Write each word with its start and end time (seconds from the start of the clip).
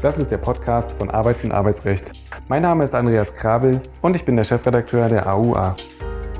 Das 0.00 0.16
ist 0.16 0.30
der 0.30 0.38
Podcast 0.38 0.92
von 0.92 1.10
Arbeit 1.10 1.42
und 1.42 1.50
Arbeitsrecht. 1.50 2.12
Mein 2.46 2.62
Name 2.62 2.84
ist 2.84 2.94
Andreas 2.94 3.34
Krabel 3.34 3.80
und 4.00 4.14
ich 4.14 4.24
bin 4.24 4.36
der 4.36 4.44
Chefredakteur 4.44 5.08
der 5.08 5.26
AUA. 5.26 5.74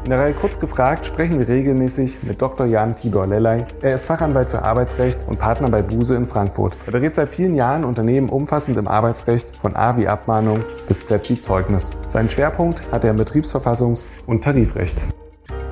In 0.05 0.11
der 0.11 0.21
Reihe 0.21 0.33
Kurz 0.33 0.61
gefragt 0.61 1.07
sprechen 1.07 1.41
wir 1.41 1.49
regelmäßig 1.49 2.23
mit 2.23 2.41
Dr. 2.41 2.67
Jan 2.67 2.95
Tibor 2.95 3.27
Lellay. 3.27 3.67
Er 3.83 3.97
ist 3.97 4.05
Fachanwalt 4.05 4.51
für 4.51 4.63
Arbeitsrecht 4.63 5.19
und 5.27 5.41
Partner 5.41 5.69
bei 5.71 5.83
Buse 5.83 6.15
in 6.15 6.27
Frankfurt. 6.27 6.77
Er 6.87 6.93
berät 6.93 7.17
seit 7.17 7.29
vielen 7.29 7.57
Jahren 7.57 7.85
Unternehmen 7.85 8.29
umfassend 8.29 8.79
im 8.79 8.87
Arbeitsrecht 8.87 9.49
von 9.57 9.75
A 9.75 9.97
wie 9.97 10.07
Abmahnung 10.07 10.65
bis 10.87 11.07
Z 11.07 11.29
wie 11.29 11.41
Zeugnis. 11.41 11.97
Seinen 12.07 12.31
Schwerpunkt 12.31 12.81
hat 12.93 13.03
er 13.03 13.11
im 13.11 13.19
Betriebsverfassungs- 13.19 14.07
und 14.27 14.45
Tarifrecht. 14.45 14.99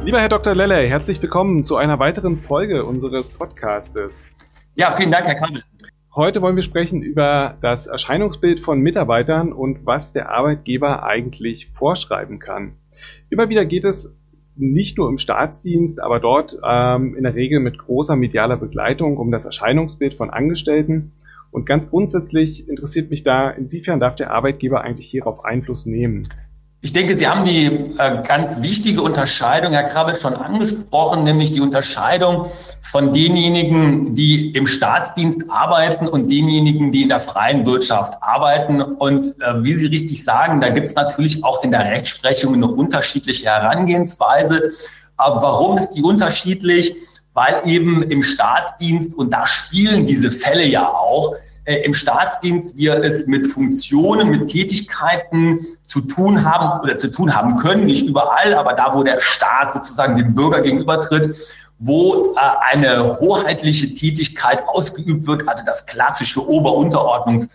Lieber 0.03 0.19
Herr 0.19 0.29
Dr. 0.29 0.57
Lellay, 0.57 0.91
herzlich 0.91 1.23
willkommen 1.23 1.65
zu 1.65 1.77
einer 1.77 2.01
weiteren 2.01 2.37
Folge 2.37 2.85
unseres 2.85 3.31
Podcastes. 3.31 4.27
Ja, 4.75 4.93
vielen 4.93 5.11
Dank, 5.11 5.27
Herr 5.27 5.37
Kabel. 5.37 5.63
Heute 6.17 6.41
wollen 6.41 6.57
wir 6.57 6.63
sprechen 6.63 7.03
über 7.03 7.59
das 7.61 7.89
Erscheinungsbild 7.89 8.61
von 8.61 8.81
Mitarbeitern 8.81 9.53
und 9.53 9.85
was 9.85 10.15
der 10.15 10.31
Arbeitgeber 10.31 11.03
eigentlich 11.03 11.67
vorschreiben 11.67 12.39
kann. 12.39 12.73
Immer 13.29 13.51
wieder 13.51 13.67
geht 13.67 13.85
es 13.85 14.17
nicht 14.55 14.97
nur 14.97 15.11
im 15.11 15.19
Staatsdienst, 15.19 16.01
aber 16.01 16.19
dort 16.19 16.59
ähm, 16.67 17.15
in 17.17 17.25
der 17.25 17.35
Regel 17.35 17.61
mit 17.61 17.77
großer 17.77 18.17
medialer 18.17 18.57
Begleitung 18.57 19.19
um 19.19 19.31
das 19.31 19.45
Erscheinungsbild 19.45 20.15
von 20.15 20.31
Angestellten. 20.31 21.13
Und 21.51 21.67
ganz 21.67 21.91
grundsätzlich 21.91 22.67
interessiert 22.67 23.11
mich 23.11 23.23
da, 23.23 23.51
inwiefern 23.51 24.01
darf 24.01 24.17
der 24.17 24.31
Arbeitgeber 24.31 24.81
eigentlich 24.81 25.09
hierauf 25.09 25.45
Einfluss 25.45 25.85
nehmen? 25.85 26.23
Ich 26.87 26.93
denke, 26.93 27.19
Sie 27.19 27.27
haben 27.27 27.45
die 27.45 27.65
äh, 27.65 28.23
ganz 28.23 28.63
wichtige 28.63 29.03
Unterscheidung, 29.03 29.73
Herr 29.73 29.89
Krabbel, 29.89 30.15
schon 30.15 30.35
angesprochen, 30.35 31.25
nämlich 31.25 31.51
die 31.51 31.61
Unterscheidung 31.61 32.47
von 32.81 33.13
denjenigen, 33.13 34.15
die 34.15 34.53
im 34.53 34.69
Staatsdienst 34.69 35.51
arbeiten 35.51 36.07
und 36.07 36.31
denjenigen, 36.31 36.93
die 36.93 37.03
in 37.03 37.09
der 37.09 37.19
freien 37.19 37.67
Wirtschaft 37.67 38.23
arbeiten. 38.23 38.81
Und 38.81 39.35
äh, 39.41 39.65
wie 39.65 39.75
Sie 39.75 39.87
richtig 39.87 40.23
sagen, 40.23 40.61
da 40.61 40.69
gibt 40.69 40.87
es 40.87 40.95
natürlich 40.95 41.43
auch 41.43 41.65
in 41.65 41.73
der 41.73 41.87
Rechtsprechung 41.87 42.55
eine 42.55 42.69
unterschiedliche 42.69 43.47
Herangehensweise. 43.47 44.71
Aber 45.17 45.43
warum 45.43 45.79
ist 45.79 45.91
die 45.91 46.05
unterschiedlich? 46.05 46.95
Weil 47.35 47.63
eben 47.65 48.05
im 48.05 48.23
Staatsdienst, 48.23 49.19
und 49.19 49.33
da 49.33 49.45
spielen 49.45 50.07
diese 50.07 50.31
Fälle 50.31 50.65
ja 50.65 50.89
auch, 50.89 51.35
äh, 51.67 51.85
im 51.85 51.93
Staatsdienst 51.93 52.77
wir 52.77 53.03
es 53.03 53.27
mit 53.27 53.49
Funktionen, 53.49 54.31
mit 54.31 54.49
Tätigkeiten 54.49 55.61
zu 55.87 56.01
tun 56.01 56.45
haben 56.45 56.81
oder 56.81 56.97
zu 56.97 57.11
tun 57.11 57.35
haben 57.35 57.57
können, 57.57 57.85
nicht 57.85 58.07
überall, 58.07 58.55
aber 58.55 58.73
da, 58.73 58.95
wo 58.95 59.03
der 59.03 59.21
Staat 59.21 59.73
sozusagen 59.73 60.17
dem 60.17 60.35
Bürger 60.35 60.63
gegenübertritt, 60.63 61.37
wo 61.79 62.35
äh, 62.35 62.39
eine 62.73 63.19
hoheitliche 63.21 63.93
Tätigkeit 63.93 64.67
ausgeübt 64.67 65.27
wird, 65.27 65.47
also 65.47 65.65
das 65.67 65.87
klassische 65.87 66.41
Ober-Unterordnungs- 66.41 67.51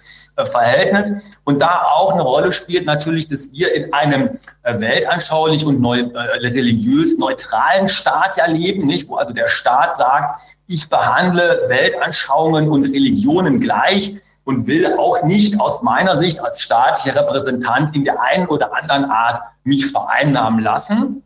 Verhältnis. 0.46 1.14
Und 1.44 1.60
da 1.60 1.84
auch 1.84 2.14
eine 2.14 2.22
Rolle 2.22 2.52
spielt 2.52 2.86
natürlich, 2.86 3.28
dass 3.28 3.52
wir 3.52 3.74
in 3.74 3.94
einem 3.94 4.40
äh, 4.64 4.80
weltanschaulich 4.80 5.66
und 5.66 5.82
neu, 5.82 6.00
äh, 6.00 6.20
religiös 6.38 7.18
neutralen 7.18 7.90
Staat 7.90 8.38
ja 8.38 8.46
leben, 8.46 8.86
nicht? 8.86 9.10
Wo 9.10 9.16
also 9.16 9.34
der 9.34 9.48
Staat 9.48 9.96
sagt, 9.96 10.40
ich 10.72 10.90
behandle 10.90 11.66
Weltanschauungen 11.68 12.70
und 12.70 12.86
Religionen 12.86 13.60
gleich 13.60 14.16
und 14.46 14.68
will 14.68 14.88
auch 14.98 15.24
nicht 15.24 15.60
aus 15.60 15.84
meiner 15.84 16.16
Sicht 16.18 16.42
als 16.42 16.62
staatlicher 16.62 17.20
Repräsentant 17.20 17.96
in 17.96 18.06
der 18.06 18.22
einen 18.22 18.48
oder 18.48 18.74
anderen 18.76 19.06
Art 19.06 19.42
mich 19.64 19.92
vereinnahmen 19.92 20.62
lassen. 20.62 21.24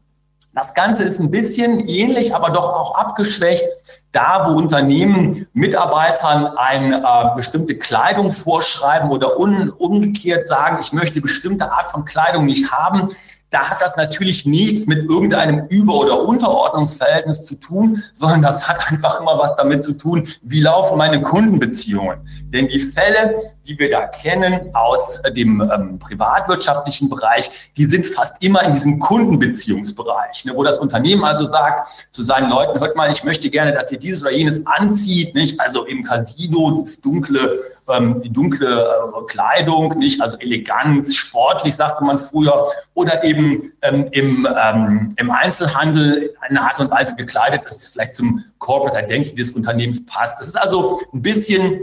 Das 0.54 0.74
Ganze 0.74 1.04
ist 1.04 1.20
ein 1.20 1.32
bisschen 1.32 1.80
ähnlich, 1.88 2.34
aber 2.34 2.50
doch 2.50 2.74
auch 2.74 2.96
abgeschwächt. 2.96 3.66
Da, 4.12 4.46
wo 4.48 4.58
Unternehmen 4.58 5.46
Mitarbeitern 5.54 6.48
eine 6.58 7.04
äh, 7.04 7.36
bestimmte 7.36 7.78
Kleidung 7.78 8.32
vorschreiben 8.32 9.10
oder 9.12 9.38
un, 9.38 9.70
umgekehrt 9.70 10.48
sagen, 10.48 10.78
ich 10.80 10.94
möchte 10.94 11.20
bestimmte 11.20 11.72
Art 11.72 11.90
von 11.90 12.06
Kleidung 12.06 12.46
nicht 12.46 12.72
haben, 12.72 13.10
da 13.52 13.70
hat 13.70 13.82
das 13.82 13.96
natürlich 13.96 14.46
nichts 14.46 14.88
mit 14.88 15.10
irgendeinem 15.10 15.68
Über- 15.68 15.96
oder 15.96 16.24
Unterordnungsverhältnis 16.24 17.46
zu 17.46 17.56
tun, 17.56 18.02
sondern 18.12 18.42
das 18.42 18.68
hat 18.68 18.92
einfach 18.92 19.22
immer 19.22 19.38
was 19.38 19.56
damit 19.56 19.84
zu 19.84 19.94
tun, 19.94 20.28
wie 20.42 20.62
laufen 20.62 20.98
meine 20.98 21.22
Kundenbeziehungen. 21.22 22.28
Denn 22.50 22.68
die 22.68 22.80
Fälle, 22.80 23.36
die 23.66 23.78
wir 23.78 23.90
da 23.90 24.08
kennen 24.08 24.72
aus 24.74 25.22
dem 25.36 25.62
ähm, 25.62 26.00
privatwirtschaftlichen 26.00 27.10
Bereich, 27.10 27.72
die 27.78 27.86
sind 27.86 28.06
fast 28.06 28.44
immer 28.44 28.64
in 28.64 28.74
diesem 28.74 29.00
Kundenbeziehungsbereich, 29.00 30.46
ne, 30.46 30.54
wo 30.56 30.64
das 30.64 30.80
Unternehmen 30.80 31.24
also 31.24 31.46
sagt 31.46 32.10
zu 32.12 32.24
seinen 32.24 32.50
Leuten, 32.50 32.80
hört 32.80 32.96
mal, 32.96 33.12
ich 33.12 33.24
möchte 33.24 33.50
gerne, 33.50 33.74
dass 33.74 33.92
ihr 33.92 34.00
dieses 34.00 34.22
oder 34.22 34.32
jenes 34.32 34.66
anzieht, 34.66 35.36
nicht? 35.36 35.60
Also 35.60 35.86
im 35.86 36.04
Casino 36.04 36.82
das 36.82 37.00
dunkle 37.00 37.60
ähm, 37.90 38.22
die 38.22 38.32
dunkle 38.32 38.84
äh, 38.84 39.26
Kleidung, 39.28 39.98
nicht? 39.98 40.22
Also 40.22 40.38
Eleganz, 40.38 41.16
sportlich 41.16 41.76
sagte 41.76 42.04
man 42.04 42.18
früher, 42.18 42.68
oder 42.94 43.24
eben 43.24 43.74
ähm, 43.82 44.08
im, 44.12 44.48
ähm, 44.64 45.14
im 45.18 45.32
Einzelhandel 45.32 46.34
in 46.50 46.58
einer 46.58 46.68
Art 46.68 46.80
und 46.80 46.92
Weise 46.92 47.16
gekleidet, 47.16 47.66
dass 47.66 47.78
es 47.78 47.88
vielleicht 47.90 48.16
zum 48.16 48.44
Corporate 48.60 49.06
Identity 49.06 49.36
des 49.36 49.52
Unternehmens 49.52 50.06
passt. 50.06 50.40
Das 50.40 50.48
ist 50.48 50.58
also 50.58 51.02
ein 51.14 51.22
bisschen 51.22 51.82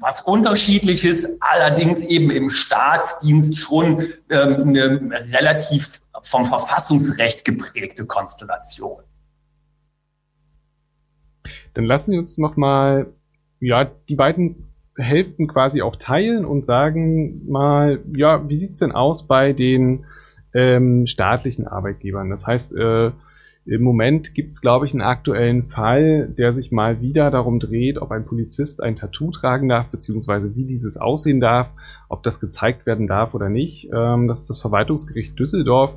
was 0.00 0.22
unterschiedliches, 0.22 1.40
allerdings 1.40 2.00
eben 2.00 2.30
im 2.30 2.50
Staatsdienst 2.50 3.56
schon 3.56 4.04
ähm, 4.30 4.68
eine 4.68 5.10
relativ 5.32 6.00
vom 6.22 6.46
Verfassungsrecht 6.46 7.44
geprägte 7.44 8.06
Konstellation. 8.06 9.02
Dann 11.74 11.84
lassen 11.84 12.12
Sie 12.12 12.18
uns 12.18 12.38
noch 12.38 12.56
mal 12.56 13.12
ja 13.60 13.84
die 13.84 14.16
beiden 14.16 14.73
Hälften 14.96 15.48
quasi 15.48 15.82
auch 15.82 15.96
teilen 15.96 16.44
und 16.44 16.66
sagen 16.66 17.50
mal, 17.50 18.00
ja, 18.14 18.48
wie 18.48 18.56
sieht's 18.56 18.78
denn 18.78 18.92
aus 18.92 19.26
bei 19.26 19.52
den 19.52 20.04
ähm, 20.54 21.06
staatlichen 21.06 21.66
Arbeitgebern? 21.66 22.30
Das 22.30 22.46
heißt, 22.46 22.76
äh, 22.76 23.10
im 23.66 23.82
Moment 23.82 24.34
gibt's, 24.34 24.60
glaube 24.60 24.84
ich, 24.84 24.92
einen 24.92 25.00
aktuellen 25.00 25.64
Fall, 25.64 26.28
der 26.28 26.52
sich 26.52 26.70
mal 26.70 27.00
wieder 27.00 27.30
darum 27.30 27.58
dreht, 27.58 27.96
ob 27.98 28.10
ein 28.10 28.26
Polizist 28.26 28.82
ein 28.82 28.94
Tattoo 28.94 29.30
tragen 29.30 29.68
darf, 29.68 29.88
beziehungsweise 29.88 30.54
wie 30.54 30.66
dieses 30.66 30.98
aussehen 30.98 31.40
darf, 31.40 31.70
ob 32.10 32.22
das 32.22 32.40
gezeigt 32.40 32.84
werden 32.84 33.06
darf 33.06 33.32
oder 33.32 33.48
nicht. 33.48 33.88
Ähm, 33.92 34.28
das 34.28 34.42
ist 34.42 34.50
das 34.50 34.60
Verwaltungsgericht 34.60 35.38
Düsseldorf. 35.38 35.94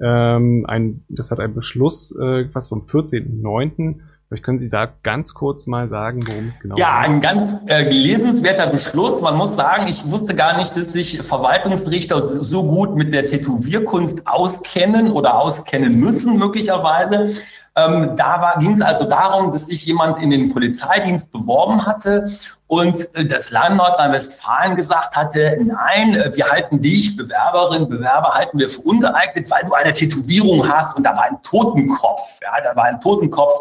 Ähm, 0.00 0.64
ein, 0.66 1.04
das 1.08 1.30
hat 1.30 1.38
einen 1.38 1.54
Beschluss, 1.54 2.14
äh, 2.16 2.52
was 2.52 2.68
vom 2.68 2.80
14.09 2.80 4.00
Vielleicht 4.28 4.42
können 4.42 4.58
Sie 4.58 4.70
da 4.70 4.88
ganz 5.04 5.34
kurz 5.34 5.68
mal 5.68 5.86
sagen, 5.86 6.18
worum 6.26 6.48
es 6.48 6.58
genau 6.58 6.74
geht. 6.74 6.82
Ja, 6.82 6.98
ein 6.98 7.20
ganz 7.20 7.60
äh, 7.68 7.88
lesenswerter 7.88 8.66
Beschluss. 8.66 9.20
Man 9.20 9.36
muss 9.36 9.54
sagen, 9.54 9.86
ich 9.86 10.10
wusste 10.10 10.34
gar 10.34 10.58
nicht, 10.58 10.76
dass 10.76 10.88
sich 10.88 11.22
Verwaltungsrichter 11.22 12.28
so 12.28 12.64
gut 12.64 12.96
mit 12.96 13.14
der 13.14 13.26
Tätowierkunst 13.26 14.26
auskennen 14.26 15.12
oder 15.12 15.38
auskennen 15.38 16.00
müssen, 16.00 16.38
möglicherweise. 16.38 17.36
Ähm, 17.76 18.16
da 18.16 18.54
ging 18.58 18.72
es 18.72 18.80
also 18.80 19.04
darum, 19.04 19.52
dass 19.52 19.66
sich 19.66 19.86
jemand 19.86 20.20
in 20.20 20.30
den 20.30 20.48
Polizeidienst 20.52 21.30
beworben 21.30 21.86
hatte 21.86 22.28
und 22.66 22.96
äh, 23.14 23.26
das 23.26 23.50
Land 23.50 23.76
Nordrhein-Westfalen 23.76 24.74
gesagt 24.74 25.14
hatte, 25.14 25.58
nein, 25.62 26.16
äh, 26.16 26.34
wir 26.34 26.50
halten 26.50 26.82
dich, 26.82 27.16
Bewerberin, 27.16 27.88
Bewerber, 27.88 28.30
halten 28.30 28.58
wir 28.58 28.68
für 28.68 28.80
ungeeignet, 28.80 29.48
weil 29.50 29.62
du 29.64 29.74
eine 29.74 29.92
Tätowierung 29.92 30.66
hast 30.68 30.96
und 30.96 31.04
da 31.04 31.14
war 31.14 31.24
ein 31.24 31.40
Totenkopf. 31.42 32.40
Ja, 32.42 32.60
da 32.64 32.74
war 32.74 32.84
ein 32.84 33.00
Totenkopf 33.00 33.52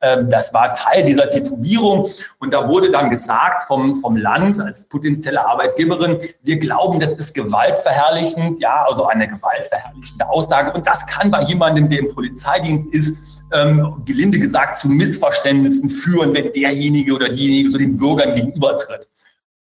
das 0.00 0.54
war 0.54 0.74
Teil 0.74 1.04
dieser 1.04 1.28
Tätowierung. 1.28 2.08
Und 2.38 2.54
da 2.54 2.68
wurde 2.68 2.90
dann 2.90 3.10
gesagt 3.10 3.62
vom, 3.66 4.00
vom 4.00 4.16
Land 4.16 4.58
als 4.58 4.88
potenzielle 4.88 5.46
Arbeitgeberin, 5.46 6.18
wir 6.42 6.58
glauben, 6.58 7.00
das 7.00 7.16
ist 7.16 7.34
gewaltverherrlichend, 7.34 8.60
ja, 8.60 8.84
also 8.88 9.06
eine 9.06 9.28
gewaltverherrlichende 9.28 10.28
Aussage. 10.28 10.72
Und 10.72 10.86
das 10.86 11.06
kann 11.06 11.30
bei 11.30 11.42
jemandem, 11.42 11.88
der 11.88 11.98
im 11.98 12.14
Polizeidienst 12.14 12.94
ist, 12.94 13.18
ähm, 13.52 14.02
gelinde 14.04 14.38
gesagt 14.38 14.78
zu 14.78 14.88
Missverständnissen 14.88 15.90
führen, 15.90 16.32
wenn 16.32 16.52
derjenige 16.52 17.12
oder 17.12 17.28
diejenige 17.28 17.72
so 17.72 17.78
den 17.78 17.96
Bürgern 17.96 18.34
gegenübertritt. 18.34 19.08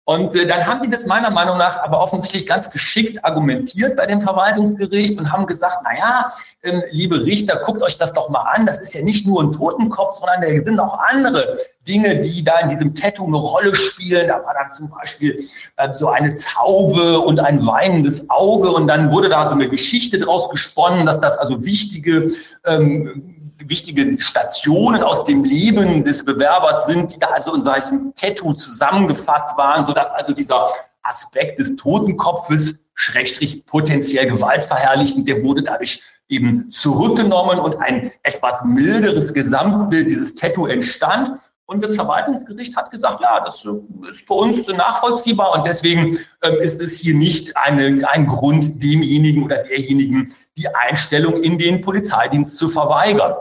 Und 0.06 0.36
äh, 0.36 0.45
dann 0.45 0.68
haben 0.68 0.81
die 0.81 0.89
das 0.89 1.06
meiner 1.06 1.30
Meinung 1.30 1.57
nach 1.57 1.80
aber 1.81 2.01
offensichtlich 2.01 2.45
ganz 2.45 2.69
geschickt 2.72 3.24
argumentiert 3.24 3.95
bei 3.95 4.06
dem 4.06 4.19
Verwaltungsgericht 4.19 5.18
und 5.18 5.31
haben 5.31 5.48
gesagt, 5.48 5.78
na 5.83 5.98
ja, 5.98 6.33
ähm, 6.62 6.83
liebe 6.92 7.24
Richter, 7.24 7.62
guckt 7.63 7.81
euch 7.81 7.98
das 7.98 8.12
doch 8.12 8.30
mal 8.30 8.42
an. 8.42 8.66
Das 8.66 8.81
ist 8.81 8.94
ja 8.94 9.01
nicht 9.01 9.25
nur 9.25 9.42
ein 9.42 9.54
Totenkopf, 9.54 10.16
sondern 10.16 10.42
da 10.42 10.63
sind 10.63 10.80
auch 10.80 11.00
andere 11.10 11.57
Dinge, 11.88 12.22
die 12.22 12.44
da 12.44 12.60
in 12.60 12.69
diesem 12.69 12.95
Tattoo 12.95 13.28
eine 13.28 13.38
Rolle 13.38 13.74
spielen. 13.75 14.28
Da 14.28 14.44
war 14.44 14.54
dann 14.54 14.74
zum 14.74 14.89
Beispiel 14.89 15.39
äh, 15.78 15.94
so 15.94 16.10
eine 16.10 16.36
Taube 16.36 17.19
und 17.19 17.39
ein 17.39 17.66
weinendes 17.66 18.30
Auge 18.30 18.72
und 18.72 18.88
dann 18.88 19.10
wurde 19.10 19.30
da 19.30 19.48
so 19.48 19.56
eine 19.56 19.69
Geschichte 19.69 20.19
draus 20.19 20.50
gesponnen, 20.50 21.06
dass 21.06 21.22
das 21.22 21.38
also 21.38 21.63
wichtige 21.63 22.30
ähm, 22.66 23.43
wichtige 23.69 24.18
Stationen 24.18 25.04
aus 25.04 25.24
dem 25.25 25.44
Leben 25.44 26.04
des 26.04 26.25
Bewerbers 26.25 26.86
sind, 26.86 27.15
die 27.15 27.19
da 27.19 27.27
also 27.27 27.54
in 27.56 27.63
solchen 27.63 28.13
Tattoo 28.15 28.54
zusammengefasst 28.54 29.57
waren, 29.57 29.86
sodass 29.86 30.12
also 30.12 30.33
dieser 30.33 30.69
Aspekt 31.01 31.60
des 31.60 31.75
Totenkopfes, 31.75 32.86
Schrägstrich 32.95 33.65
potenziell 33.65 34.27
gewaltverherrlichend, 34.27 35.27
der 35.27 35.44
wurde 35.44 35.63
dadurch 35.63 36.01
eben 36.30 36.71
zurückgenommen 36.71 37.60
und 37.60 37.77
ein 37.77 38.12
etwas 38.24 38.63
milderes 38.65 39.33
Gesamtbild 39.33 40.09
dieses 40.09 40.36
Tattoo 40.36 40.68
entstand. 40.68 41.31
Und 41.66 41.83
das 41.83 41.95
Verwaltungsgericht 41.95 42.75
hat 42.75 42.92
gesagt, 42.92 43.21
ja, 43.21 43.39
das 43.39 43.66
ist 44.09 44.27
für 44.27 44.33
uns 44.33 44.68
nachvollziehbar 44.68 45.57
und 45.57 45.66
deswegen 45.66 46.19
ähm, 46.44 46.56
ist 46.59 46.81
es 46.81 46.98
hier 46.98 47.16
nicht 47.16 47.56
eine, 47.56 48.07
ein 48.09 48.27
Grund, 48.27 48.83
demjenigen 48.83 49.44
oder 49.44 49.57
derjenigen 49.63 50.36
die 50.57 50.68
Einstellung 50.68 51.42
in 51.42 51.57
den 51.57 51.81
Polizeidienst 51.81 52.57
zu 52.57 52.68
verweigern. 52.68 53.33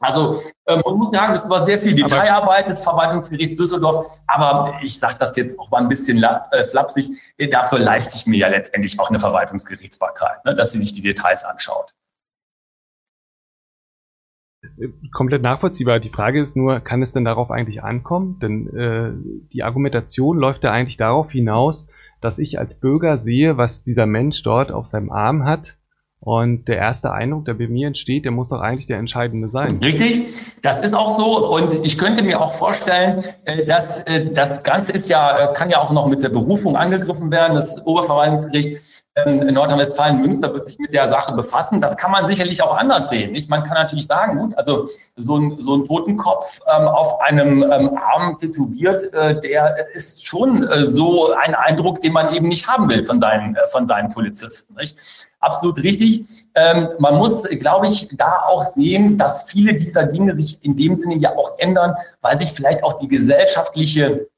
Also 0.00 0.40
ähm, 0.66 0.80
man 0.84 0.96
muss 0.96 1.10
sagen, 1.10 1.34
es 1.34 1.48
war 1.50 1.66
sehr 1.66 1.78
viel 1.78 1.94
Detailarbeit 1.94 2.68
des 2.68 2.80
Verwaltungsgerichts 2.80 3.56
Düsseldorf, 3.56 4.18
aber 4.26 4.80
ich 4.82 4.98
sage 4.98 5.16
das 5.18 5.36
jetzt 5.36 5.58
auch 5.58 5.70
mal 5.70 5.82
ein 5.82 5.88
bisschen 5.88 6.22
äh, 6.22 6.64
flapsig, 6.64 7.10
dafür 7.50 7.78
leiste 7.78 8.16
ich 8.16 8.26
mir 8.26 8.38
ja 8.38 8.48
letztendlich 8.48 8.98
auch 8.98 9.10
eine 9.10 9.18
Verwaltungsgerichtsbarkeit, 9.18 10.44
ne, 10.46 10.54
dass 10.54 10.72
sie 10.72 10.78
sich 10.78 10.94
die 10.94 11.02
Details 11.02 11.44
anschaut. 11.44 11.94
Komplett 15.12 15.42
nachvollziehbar. 15.42 16.00
Die 16.00 16.10
Frage 16.10 16.40
ist 16.40 16.56
nur, 16.56 16.80
kann 16.80 17.02
es 17.02 17.12
denn 17.12 17.24
darauf 17.24 17.50
eigentlich 17.50 17.82
ankommen? 17.82 18.38
Denn 18.40 18.74
äh, 18.74 19.12
die 19.52 19.62
Argumentation 19.62 20.38
läuft 20.38 20.64
ja 20.64 20.70
eigentlich 20.70 20.96
darauf 20.96 21.30
hinaus, 21.30 21.86
dass 22.20 22.38
ich 22.38 22.58
als 22.58 22.80
Bürger 22.80 23.18
sehe, 23.18 23.56
was 23.58 23.82
dieser 23.82 24.06
Mensch 24.06 24.42
dort 24.42 24.72
auf 24.72 24.86
seinem 24.86 25.10
Arm 25.10 25.44
hat 25.44 25.79
und 26.22 26.68
der 26.68 26.76
erste 26.76 27.12
Eindruck, 27.12 27.46
der 27.46 27.54
bei 27.54 27.66
mir 27.66 27.86
entsteht, 27.86 28.26
der 28.26 28.32
muss 28.32 28.50
doch 28.50 28.60
eigentlich 28.60 28.86
der 28.86 28.98
entscheidende 28.98 29.48
sein. 29.48 29.80
Richtig, 29.82 30.34
das 30.60 30.80
ist 30.80 30.92
auch 30.92 31.18
so. 31.18 31.48
Und 31.48 31.82
ich 31.82 31.96
könnte 31.96 32.22
mir 32.22 32.42
auch 32.42 32.52
vorstellen, 32.52 33.24
äh, 33.46 33.64
dass 33.64 34.02
äh, 34.02 34.30
das 34.30 34.62
Ganze 34.62 34.92
ist 34.92 35.08
ja, 35.08 35.50
äh, 35.50 35.54
kann 35.54 35.70
ja 35.70 35.80
auch 35.80 35.92
noch 35.92 36.08
mit 36.08 36.22
der 36.22 36.28
Berufung 36.28 36.76
angegriffen 36.76 37.30
werden. 37.30 37.54
Das 37.54 37.86
Oberverwaltungsgericht 37.86 38.89
Nordrhein-Westfalen, 39.26 40.20
Münster 40.20 40.54
wird 40.54 40.66
sich 40.66 40.78
mit 40.78 40.94
der 40.94 41.10
Sache 41.10 41.34
befassen. 41.34 41.80
Das 41.80 41.96
kann 41.96 42.12
man 42.12 42.26
sicherlich 42.26 42.62
auch 42.62 42.76
anders 42.76 43.10
sehen. 43.10 43.32
Nicht? 43.32 43.50
Man 43.50 43.64
kann 43.64 43.74
natürlich 43.74 44.06
sagen, 44.06 44.38
gut, 44.38 44.56
also 44.56 44.86
so 45.16 45.36
ein, 45.36 45.56
so 45.60 45.76
ein 45.76 45.84
Totenkopf 45.84 46.60
ähm, 46.74 46.86
auf 46.86 47.20
einem 47.20 47.62
ähm, 47.62 47.98
Arm 47.98 48.38
tätowiert, 48.38 49.12
äh, 49.12 49.40
der 49.40 49.88
ist 49.94 50.24
schon 50.24 50.62
äh, 50.62 50.86
so 50.86 51.32
ein 51.32 51.54
Eindruck, 51.56 52.00
den 52.02 52.12
man 52.12 52.32
eben 52.32 52.48
nicht 52.48 52.68
haben 52.68 52.88
will 52.88 53.02
von 53.02 53.18
seinen, 53.18 53.56
äh, 53.56 53.66
von 53.72 53.88
seinen 53.88 54.10
Polizisten. 54.10 54.76
Nicht? 54.76 54.96
Absolut 55.40 55.82
richtig. 55.82 56.46
Ähm, 56.54 56.90
man 56.98 57.16
muss, 57.16 57.42
glaube 57.42 57.88
ich, 57.88 58.08
da 58.12 58.44
auch 58.46 58.64
sehen, 58.64 59.18
dass 59.18 59.44
viele 59.44 59.74
dieser 59.74 60.04
Dinge 60.04 60.36
sich 60.36 60.64
in 60.64 60.76
dem 60.76 60.94
Sinne 60.94 61.16
ja 61.16 61.36
auch 61.36 61.58
ändern, 61.58 61.94
weil 62.20 62.38
sich 62.38 62.52
vielleicht 62.52 62.84
auch 62.84 62.94
die 62.94 63.08
gesellschaftliche 63.08 64.28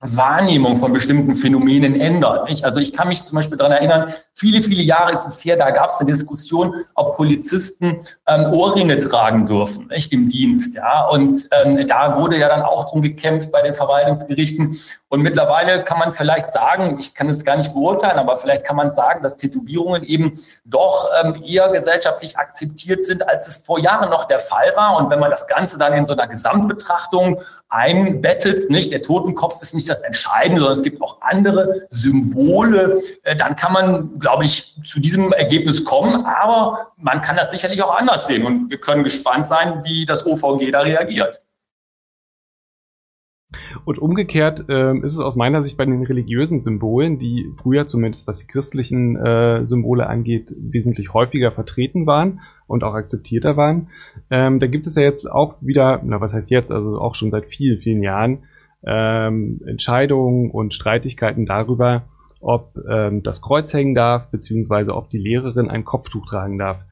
Wahrnehmung 0.00 0.76
von 0.76 0.92
bestimmten 0.92 1.34
Phänomenen 1.34 2.00
ändert. 2.00 2.48
Nicht? 2.48 2.64
Also 2.64 2.78
ich 2.78 2.92
kann 2.92 3.08
mich 3.08 3.24
zum 3.24 3.36
Beispiel 3.36 3.58
daran 3.58 3.72
erinnern, 3.72 4.12
viele, 4.38 4.62
viele 4.62 4.82
Jahre 4.82 5.18
ist 5.18 5.26
es 5.26 5.44
her, 5.44 5.56
da 5.56 5.70
gab 5.70 5.90
es 5.90 5.96
eine 5.98 6.10
Diskussion, 6.10 6.74
ob 6.94 7.16
Polizisten 7.16 8.00
ähm, 8.26 8.52
Ohrringe 8.52 8.98
tragen 8.98 9.46
dürfen 9.46 9.88
nicht? 9.88 10.12
im 10.12 10.28
Dienst. 10.28 10.76
Ja? 10.76 11.06
Und 11.08 11.48
ähm, 11.50 11.86
da 11.88 12.18
wurde 12.18 12.38
ja 12.38 12.48
dann 12.48 12.62
auch 12.62 12.88
drum 12.88 13.02
gekämpft 13.02 13.50
bei 13.50 13.62
den 13.62 13.74
Verwaltungsgerichten. 13.74 14.78
Und 15.10 15.22
mittlerweile 15.22 15.84
kann 15.84 15.98
man 15.98 16.12
vielleicht 16.12 16.52
sagen, 16.52 16.98
ich 17.00 17.14
kann 17.14 17.30
es 17.30 17.44
gar 17.44 17.56
nicht 17.56 17.72
beurteilen, 17.72 18.18
aber 18.18 18.36
vielleicht 18.36 18.64
kann 18.64 18.76
man 18.76 18.90
sagen, 18.90 19.22
dass 19.22 19.38
Tätowierungen 19.38 20.04
eben 20.04 20.38
doch 20.66 21.08
ähm, 21.22 21.42
eher 21.42 21.70
gesellschaftlich 21.70 22.38
akzeptiert 22.38 23.06
sind, 23.06 23.26
als 23.26 23.48
es 23.48 23.56
vor 23.58 23.78
Jahren 23.78 24.10
noch 24.10 24.26
der 24.26 24.38
Fall 24.38 24.70
war. 24.76 24.98
Und 24.98 25.08
wenn 25.08 25.18
man 25.18 25.30
das 25.30 25.48
Ganze 25.48 25.78
dann 25.78 25.94
in 25.94 26.04
so 26.04 26.12
einer 26.12 26.26
Gesamtbetrachtung 26.26 27.40
einbettet, 27.70 28.70
nicht, 28.70 28.92
der 28.92 29.02
Totenkopf 29.02 29.62
ist 29.62 29.74
nicht 29.74 29.88
das 29.88 30.02
Entscheidende, 30.02 30.60
sondern 30.60 30.76
es 30.76 30.82
gibt 30.82 31.00
auch 31.00 31.22
andere 31.22 31.86
Symbole, 31.88 33.00
äh, 33.22 33.34
dann 33.34 33.56
kann 33.56 33.72
man, 33.72 34.10
glaube 34.28 34.44
ich, 34.44 34.76
zu 34.84 35.00
diesem 35.00 35.32
Ergebnis 35.32 35.84
kommen. 35.84 36.26
Aber 36.26 36.92
man 36.96 37.22
kann 37.22 37.36
das 37.36 37.50
sicherlich 37.50 37.82
auch 37.82 37.96
anders 37.96 38.26
sehen. 38.26 38.44
Und 38.44 38.70
wir 38.70 38.78
können 38.78 39.02
gespannt 39.02 39.46
sein, 39.46 39.82
wie 39.84 40.04
das 40.04 40.26
OVG 40.26 40.70
da 40.70 40.80
reagiert. 40.80 41.38
Und 43.86 43.98
umgekehrt 43.98 44.68
äh, 44.68 44.98
ist 44.98 45.14
es 45.14 45.20
aus 45.20 45.34
meiner 45.34 45.62
Sicht 45.62 45.78
bei 45.78 45.86
den 45.86 46.04
religiösen 46.04 46.60
Symbolen, 46.60 47.16
die 47.16 47.50
früher 47.56 47.86
zumindest 47.86 48.28
was 48.28 48.40
die 48.40 48.46
christlichen 48.46 49.16
äh, 49.16 49.66
Symbole 49.66 50.06
angeht, 50.06 50.54
wesentlich 50.58 51.14
häufiger 51.14 51.50
vertreten 51.50 52.06
waren 52.06 52.40
und 52.66 52.84
auch 52.84 52.92
akzeptierter 52.92 53.56
waren. 53.56 53.88
Ähm, 54.30 54.58
da 54.58 54.66
gibt 54.66 54.86
es 54.86 54.96
ja 54.96 55.02
jetzt 55.02 55.24
auch 55.24 55.54
wieder, 55.62 56.02
na 56.04 56.20
was 56.20 56.34
heißt 56.34 56.50
jetzt, 56.50 56.70
also 56.70 56.98
auch 56.98 57.14
schon 57.14 57.30
seit 57.30 57.46
vielen, 57.46 57.78
vielen 57.78 58.02
Jahren, 58.02 58.42
ähm, 58.84 59.62
Entscheidungen 59.66 60.50
und 60.50 60.74
Streitigkeiten 60.74 61.46
darüber, 61.46 62.04
ob 62.40 62.76
ähm, 62.88 63.22
das 63.22 63.40
Kreuz 63.40 63.72
hängen 63.72 63.94
darf, 63.94 64.30
beziehungsweise 64.30 64.94
ob 64.94 65.10
die 65.10 65.18
Lehrerin 65.18 65.70
ein 65.70 65.84
Kopftuch 65.84 66.26
tragen 66.26 66.58
darf. 66.58 66.84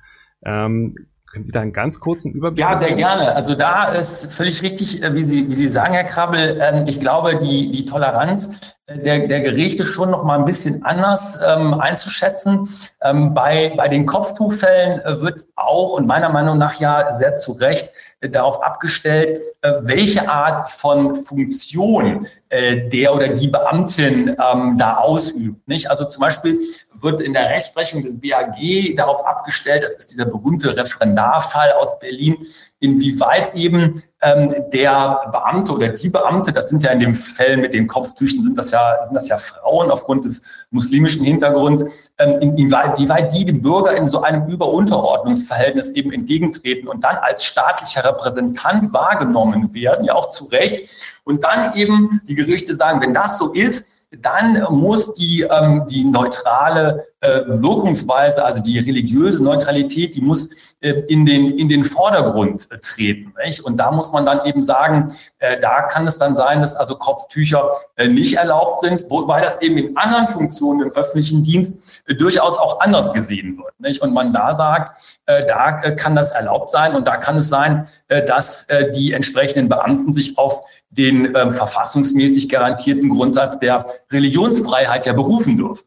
Ähm, 0.44 0.94
können 1.30 1.44
Sie 1.44 1.52
da 1.52 1.60
einen 1.60 1.72
ganz 1.72 2.00
kurzen 2.00 2.32
Überblick 2.32 2.60
Ja, 2.60 2.78
sehr 2.80 2.94
gerne. 2.94 3.34
Also 3.34 3.54
da 3.54 3.86
ist 3.86 4.32
völlig 4.32 4.62
richtig, 4.62 5.02
äh, 5.02 5.14
wie 5.14 5.22
Sie, 5.22 5.48
wie 5.48 5.54
Sie 5.54 5.68
sagen, 5.68 5.92
Herr 5.92 6.04
Krabbel. 6.04 6.58
Ähm, 6.60 6.86
ich 6.86 7.00
glaube, 7.00 7.36
die, 7.36 7.70
die 7.70 7.84
Toleranz 7.84 8.60
der, 8.88 9.26
der 9.26 9.40
Gerichte 9.40 9.84
schon 9.84 10.10
noch 10.10 10.22
mal 10.22 10.38
ein 10.38 10.44
bisschen 10.44 10.84
anders 10.84 11.40
ähm, 11.44 11.74
einzuschätzen. 11.74 12.68
Ähm, 13.02 13.34
bei, 13.34 13.72
bei 13.76 13.88
den 13.88 14.06
Kopftuchfällen 14.06 15.00
äh, 15.00 15.20
wird 15.20 15.46
auch 15.56 15.92
und 15.92 16.06
meiner 16.06 16.28
Meinung 16.28 16.58
nach 16.58 16.78
ja 16.78 17.12
sehr 17.14 17.36
zu 17.36 17.52
Recht 17.52 17.90
darauf 18.22 18.62
abgestellt, 18.62 19.38
welche 19.60 20.28
Art 20.28 20.70
von 20.70 21.14
Funktion 21.14 22.26
der 22.50 23.14
oder 23.14 23.28
die 23.28 23.48
Beamtin 23.48 24.28
ähm, 24.28 24.78
da 24.78 24.96
ausübt. 24.96 25.68
Nicht? 25.68 25.90
Also 25.90 26.06
zum 26.06 26.22
Beispiel 26.22 26.58
wird 27.02 27.20
in 27.20 27.32
der 27.32 27.48
Rechtsprechung 27.50 28.02
des 28.02 28.20
BAG 28.20 28.56
darauf 28.96 29.26
abgestellt, 29.26 29.82
das 29.82 29.96
ist 29.96 30.12
dieser 30.12 30.24
berühmte 30.24 30.76
Referendarfall 30.76 31.72
aus 31.72 31.98
Berlin, 31.98 32.36
inwieweit 32.80 33.54
eben 33.54 34.02
ähm, 34.22 34.54
der 34.72 35.28
Beamte 35.30 35.72
oder 35.72 35.88
die 35.88 36.08
Beamte, 36.08 36.52
das 36.52 36.68
sind 36.68 36.82
ja 36.84 36.90
in 36.90 37.00
dem 37.00 37.14
Fällen 37.14 37.60
mit 37.60 37.74
den 37.74 37.86
Kopftüchen, 37.86 38.42
sind 38.42 38.56
das 38.56 38.70
ja, 38.70 39.02
sind 39.04 39.14
das 39.14 39.28
ja 39.28 39.38
Frauen 39.38 39.90
aufgrund 39.90 40.24
des 40.24 40.42
muslimischen 40.70 41.24
Hintergrunds, 41.24 41.84
ähm, 42.18 42.40
inwieweit, 42.40 42.98
inwieweit 42.98 43.32
die 43.32 43.44
dem 43.44 43.62
Bürger 43.62 43.96
in 43.96 44.08
so 44.08 44.22
einem 44.22 44.46
Überunterordnungsverhältnis 44.46 45.92
eben 45.92 46.12
entgegentreten 46.12 46.88
und 46.88 47.04
dann 47.04 47.16
als 47.16 47.44
staatlicher 47.44 48.04
Repräsentant 48.04 48.92
wahrgenommen 48.92 49.74
werden, 49.74 50.04
ja 50.04 50.14
auch 50.14 50.30
zu 50.30 50.46
Recht. 50.46 50.88
Und 51.24 51.44
dann 51.44 51.74
eben 51.74 52.20
die 52.26 52.34
Gerichte 52.34 52.76
sagen, 52.76 53.00
wenn 53.00 53.12
das 53.12 53.36
so 53.36 53.52
ist, 53.52 53.95
dann 54.20 54.64
muss 54.70 55.14
die, 55.14 55.42
ähm, 55.42 55.86
die 55.88 56.04
neutrale 56.04 57.06
äh, 57.26 57.62
Wirkungsweise, 57.62 58.44
also 58.44 58.62
die 58.62 58.78
religiöse 58.78 59.42
Neutralität, 59.42 60.14
die 60.14 60.20
muss 60.20 60.50
äh, 60.80 61.02
in, 61.08 61.26
den, 61.26 61.58
in 61.58 61.68
den 61.68 61.84
Vordergrund 61.84 62.70
äh, 62.70 62.78
treten. 62.78 63.34
Nicht? 63.44 63.60
Und 63.60 63.78
da 63.78 63.90
muss 63.90 64.12
man 64.12 64.24
dann 64.24 64.46
eben 64.46 64.62
sagen, 64.62 65.12
äh, 65.38 65.58
da 65.58 65.82
kann 65.82 66.06
es 66.06 66.18
dann 66.18 66.36
sein, 66.36 66.60
dass 66.60 66.76
also 66.76 66.96
Kopftücher 66.96 67.70
äh, 67.96 68.08
nicht 68.08 68.34
erlaubt 68.34 68.80
sind, 68.80 69.04
wobei 69.08 69.40
das 69.40 69.60
eben 69.60 69.78
in 69.78 69.96
anderen 69.96 70.28
Funktionen 70.28 70.82
im 70.82 70.92
öffentlichen 70.92 71.42
Dienst 71.42 72.02
durchaus 72.18 72.56
auch 72.58 72.80
anders 72.80 73.12
gesehen 73.12 73.58
wird. 73.58 73.80
Nicht? 73.80 74.00
Und 74.02 74.14
man 74.14 74.32
da 74.32 74.54
sagt, 74.54 75.20
da 75.26 75.72
kann 75.90 76.14
das 76.14 76.30
erlaubt 76.30 76.70
sein 76.70 76.94
und 76.94 77.06
da 77.06 77.16
kann 77.16 77.36
es 77.38 77.48
sein, 77.48 77.86
dass 78.08 78.66
die 78.94 79.12
entsprechenden 79.12 79.68
Beamten 79.68 80.12
sich 80.12 80.38
auf 80.38 80.62
den 80.96 81.34
äh, 81.34 81.50
verfassungsmäßig 81.50 82.48
garantierten 82.48 83.08
Grundsatz 83.08 83.58
der 83.58 83.86
Religionsfreiheit 84.10 85.06
ja 85.06 85.12
berufen 85.12 85.56
dürfen. 85.56 85.84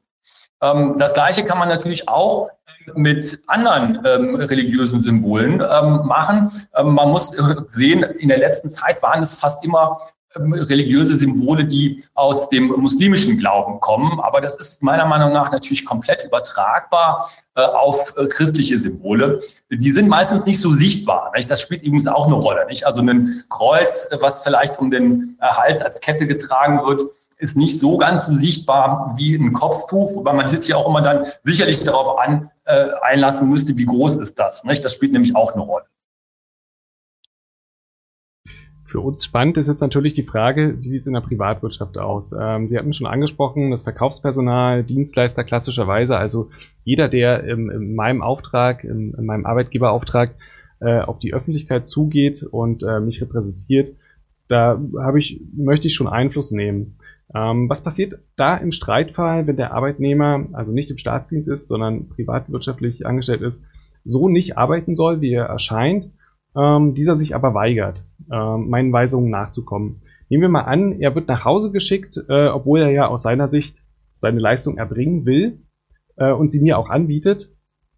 Ähm, 0.61 0.95
das 0.97 1.13
Gleiche 1.13 1.43
kann 1.45 1.57
man 1.57 1.69
natürlich 1.69 2.07
auch 2.07 2.49
mit 2.95 3.39
anderen 3.47 3.99
ähm, 4.05 4.35
religiösen 4.35 5.01
Symbolen 5.01 5.61
ähm, 5.61 6.05
machen. 6.05 6.51
Ähm, 6.75 6.93
man 6.95 7.09
muss 7.09 7.35
sehen, 7.67 8.03
in 8.03 8.29
der 8.29 8.39
letzten 8.39 8.69
Zeit 8.69 9.01
waren 9.01 9.21
es 9.21 9.35
fast 9.35 9.63
immer 9.63 9.99
ähm, 10.35 10.53
religiöse 10.53 11.17
Symbole, 11.17 11.65
die 11.65 12.03
aus 12.13 12.49
dem 12.49 12.67
muslimischen 12.67 13.39
Glauben 13.39 13.79
kommen. 13.79 14.19
Aber 14.19 14.41
das 14.41 14.57
ist 14.57 14.83
meiner 14.83 15.05
Meinung 15.05 15.33
nach 15.33 15.51
natürlich 15.51 15.85
komplett 15.85 16.23
übertragbar 16.23 17.29
äh, 17.55 17.61
auf 17.61 18.13
äh, 18.15 18.27
christliche 18.27 18.77
Symbole. 18.77 19.39
Die 19.71 19.91
sind 19.91 20.07
meistens 20.07 20.45
nicht 20.45 20.59
so 20.59 20.71
sichtbar. 20.71 21.31
Nicht? 21.35 21.49
Das 21.49 21.61
spielt 21.61 21.81
übrigens 21.81 22.07
auch 22.07 22.27
eine 22.27 22.35
Rolle. 22.35 22.65
Nicht? 22.67 22.85
Also 22.85 23.01
ein 23.01 23.43
Kreuz, 23.49 24.09
was 24.19 24.43
vielleicht 24.43 24.77
um 24.77 24.91
den 24.91 25.37
äh, 25.41 25.45
Hals 25.45 25.81
als 25.81 25.99
Kette 25.99 26.27
getragen 26.27 26.85
wird, 26.85 27.01
ist 27.39 27.55
nicht 27.55 27.79
so 27.79 27.97
ganz 27.97 28.27
sichtbar 28.27 29.13
wie 29.17 29.35
ein 29.35 29.53
Kopftuch, 29.53 30.13
wobei 30.15 30.33
man 30.33 30.47
sich 30.49 30.67
ja 30.67 30.75
auch 30.75 30.89
immer 30.89 31.01
dann 31.01 31.25
sicherlich 31.43 31.81
darauf 31.83 32.19
an, 32.19 32.51
äh, 32.65 32.89
einlassen 33.01 33.49
müsste, 33.49 33.77
wie 33.77 33.85
groß 33.85 34.17
ist 34.17 34.37
das. 34.37 34.65
Nicht? 34.65 34.83
Das 34.83 34.93
spielt 34.93 35.13
nämlich 35.13 35.35
auch 35.35 35.53
eine 35.53 35.63
Rolle. 35.63 35.85
Für 38.83 38.99
uns 38.99 39.23
spannend 39.23 39.57
ist 39.57 39.67
jetzt 39.67 39.81
natürlich 39.81 40.15
die 40.15 40.23
Frage, 40.23 40.75
wie 40.81 40.89
sieht 40.89 41.01
es 41.01 41.07
in 41.07 41.13
der 41.13 41.21
Privatwirtschaft 41.21 41.97
aus? 41.97 42.33
Ähm, 42.37 42.67
Sie 42.67 42.77
hatten 42.77 42.91
schon 42.91 43.07
angesprochen, 43.07 43.71
das 43.71 43.83
Verkaufspersonal, 43.83 44.83
Dienstleister 44.83 45.43
klassischerweise, 45.43 46.17
also 46.17 46.49
jeder, 46.83 47.07
der 47.07 47.43
im, 47.45 47.69
in 47.69 47.95
meinem 47.95 48.21
Auftrag, 48.21 48.83
in, 48.83 49.13
in 49.13 49.25
meinem 49.25 49.45
Arbeitgeberauftrag 49.45 50.33
äh, 50.81 51.01
auf 51.01 51.19
die 51.19 51.33
Öffentlichkeit 51.33 51.87
zugeht 51.87 52.43
und 52.43 52.83
äh, 52.83 52.99
mich 52.99 53.21
repräsentiert, 53.21 53.95
da 54.47 54.81
habe 54.99 55.19
ich, 55.19 55.39
möchte 55.55 55.87
ich 55.87 55.93
schon 55.93 56.07
Einfluss 56.07 56.51
nehmen. 56.51 56.97
Ähm, 57.35 57.69
was 57.69 57.83
passiert 57.83 58.19
da 58.35 58.57
im 58.57 58.71
Streitfall, 58.71 59.47
wenn 59.47 59.57
der 59.57 59.73
Arbeitnehmer 59.73 60.47
also 60.53 60.71
nicht 60.71 60.89
im 60.89 60.97
Staatsdienst 60.97 61.47
ist, 61.47 61.67
sondern 61.67 62.09
privatwirtschaftlich 62.09 63.05
angestellt 63.05 63.41
ist, 63.41 63.63
so 64.03 64.29
nicht 64.29 64.57
arbeiten 64.57 64.95
soll, 64.95 65.21
wie 65.21 65.33
er 65.33 65.45
erscheint? 65.45 66.11
ähm, 66.55 66.93
dieser 66.93 67.17
sich 67.17 67.35
aber 67.35 67.53
weigert, 67.53 68.05
äh, 68.31 68.57
meinen 68.57 68.91
Weisungen 68.91 69.29
nachzukommen. 69.29 70.01
Nehmen 70.29 70.43
wir 70.43 70.49
mal 70.49 70.61
an, 70.61 70.99
er 70.99 71.15
wird 71.15 71.27
nach 71.27 71.45
Hause 71.45 71.71
geschickt, 71.71 72.19
äh, 72.27 72.47
obwohl 72.47 72.81
er 72.81 72.91
ja 72.91 73.07
aus 73.07 73.23
seiner 73.23 73.47
Sicht 73.47 73.83
seine 74.19 74.39
Leistung 74.39 74.77
erbringen 74.77 75.25
will 75.25 75.61
äh, 76.17 76.31
und 76.31 76.51
sie 76.51 76.61
mir 76.61 76.77
auch 76.77 76.89
anbietet. 76.89 77.49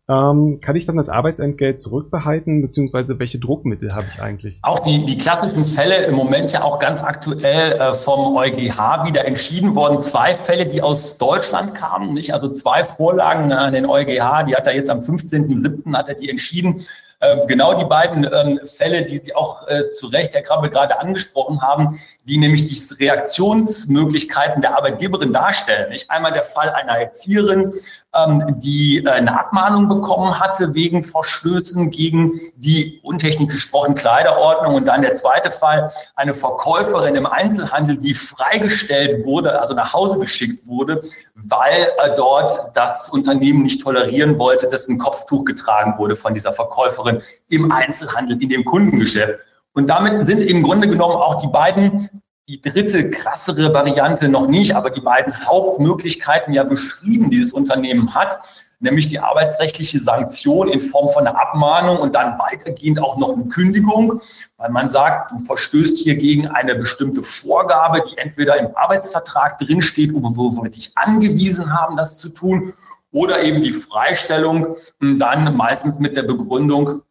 Ähm, 0.10 0.60
kann 0.62 0.75
ich 0.75 0.86
dann 0.86 0.98
das 0.98 1.10
Arbeitsentgelt 1.10 1.79
zurückbehalten, 1.79 2.62
beziehungsweise 2.62 3.20
welche 3.20 3.39
Druckmittel 3.39 3.89
habe 3.96 4.08
ich 4.10 4.22
eigentlich? 4.22 4.60
Auch 4.63 4.79
die, 4.79 5.05
die 5.05 5.17
klassischen 5.17 5.65
Fälle 5.65 6.05
im 6.05 6.15
Moment 6.15 6.51
ja 6.51 6.63
auch 6.63 6.79
ganz 6.79 7.03
aktuell 7.03 7.74
äh, 7.74 7.93
vom 7.93 8.36
EuGH 8.36 9.05
wieder 9.05 9.25
entschieden 9.25 9.75
worden. 9.75 10.01
Zwei 10.01 10.36
Fälle, 10.36 10.65
die 10.65 10.81
aus 10.81 11.17
Deutschland 11.17 11.75
kamen, 11.75 12.13
nicht? 12.13 12.34
Also 12.34 12.50
zwei 12.50 12.84
Vorlagen 12.84 13.51
an 13.53 13.74
den 13.74 13.86
EuGH, 13.86 14.43
die 14.48 14.55
hat 14.55 14.67
er 14.67 14.75
jetzt 14.75 14.89
am 14.89 15.00
15.07. 15.00 15.96
hat 15.96 16.10
er 16.10 16.15
die 16.15 16.29
entschieden. 16.29 16.84
Ähm, 17.22 17.41
genau 17.48 17.75
die 17.75 17.86
beiden 17.86 18.27
ähm, 18.34 18.60
Fälle, 18.65 19.05
die 19.05 19.20
Sie 19.20 19.36
auch 19.36 19.67
äh, 19.67 19.89
zu 19.89 20.08
Recht, 20.08 20.34
Herr 20.34 20.41
Krabbe, 20.41 20.72
gerade 20.72 21.00
angesprochen 21.00 21.62
haben, 21.62 22.00
die 22.24 22.38
nämlich 22.38 22.66
die 22.66 23.04
Reaktionsmöglichkeiten 23.04 24.62
der 24.62 24.78
Arbeitgeberin 24.78 25.34
darstellen. 25.34 25.90
Nicht? 25.90 26.10
Einmal 26.12 26.32
der 26.32 26.44
Fall 26.44 26.70
einer 26.70 27.00
Erzieherin, 27.00 27.74
ähm, 28.16 28.60
die 28.60 29.04
äh, 29.04 29.10
eine 29.10 29.40
Abmahnung 29.40 29.90
bekommen 29.90 30.40
hatte 30.40 30.75
wegen 30.75 31.04
Verstößen 31.04 31.90
gegen 31.90 32.40
die 32.58 33.00
untechnisch 33.01 33.54
gesprochen 33.54 33.96
Kleiderordnung. 33.96 34.75
Und 34.75 34.86
dann 34.86 35.01
der 35.01 35.16
zweite 35.16 35.50
Fall, 35.50 35.92
eine 36.16 36.36
Verkäuferin 36.36 37.16
im 37.16 37.25
Einzelhandel, 37.25 37.98
die 37.98 38.13
freigestellt 38.13 39.25
wurde, 39.25 39.60
also 39.60 39.74
nach 39.74 39.94
Hause 39.94 40.20
geschickt 40.20 40.68
wurde, 40.68 41.01
weil 41.34 41.88
äh, 42.04 42.16
dort 42.16 42.75
das 42.75 43.10
Unternehmen 43.10 43.63
nicht 43.63 43.82
tolerieren 43.82 44.38
wollte, 44.38 44.70
dass 44.70 44.88
ein 44.88 45.00
Kopftuch 45.00 45.44
getragen 45.44 45.98
wurde 45.98 46.16
von 46.16 46.36
dieser 46.36 46.54
Verkäuferin 46.54 47.22
im 47.50 47.72
Einzelhandel, 47.72 48.40
in 48.42 48.50
dem 48.50 48.63
Kundengeschäft. 48.63 49.40
Und 49.74 49.88
damit 49.88 50.28
sind 50.28 50.44
im 50.44 50.63
Grunde 50.63 50.88
genommen 50.88 51.16
auch 51.16 51.42
die 51.42 51.48
beiden 51.48 52.10
die 52.51 52.60
dritte 52.60 53.10
krassere 53.10 53.74
Variante 53.74 54.28
noch 54.28 54.48
nicht, 54.48 54.75
aber 54.75 54.90
die 54.90 55.00
beiden 55.00 55.34
Hauptmöglichkeiten 55.46 56.54
ja 56.54 56.66
beschrieben, 56.66 57.30
die 57.30 57.40
das 57.40 57.54
Unternehmen 57.54 58.13
hat, 58.13 58.40
nämlich 58.82 59.08
die 59.08 59.20
arbeitsrechtliche 59.20 60.00
Sanktion 60.00 60.68
in 60.68 60.82
Form 60.82 61.08
von 61.13 61.25
einer 61.25 61.40
Abmahnung 61.40 61.98
und 61.98 62.13
dann 62.13 62.38
weitergehend 62.40 63.00
auch 63.01 63.18
noch 63.18 63.36
eine 63.36 63.46
Kündigung, 63.46 64.20
weil 64.58 64.70
man 64.70 64.90
sagt, 64.90 65.32
du 65.32 65.40
verstößt 65.40 66.00
hier 66.00 66.16
gegen 66.16 66.48
eine 66.48 66.75
bestimmte 66.75 67.24
Vorgabe, 67.24 68.04
die 68.12 68.18
entweder 68.18 68.58
im 68.58 68.75
Arbeitsvertrag 68.75 69.58
drinsteht, 69.60 70.12
wo 70.13 70.22
wir 70.22 70.70
dich 70.70 70.92
angewiesen 70.96 71.72
haben, 71.72 71.96
das 71.96 72.18
zu 72.18 72.30
tun, 72.30 72.74
oder 73.13 73.44
eben 73.44 73.62
die 73.62 73.74
Freistellung 73.74 74.75
dann 75.00 75.56
meistens 75.56 76.00
mit 76.00 76.16
der 76.16 76.24
Begründung, 76.24 77.01